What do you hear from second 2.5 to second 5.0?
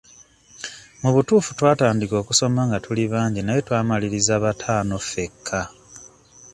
nga tuli bangi naye twamaliriza bataano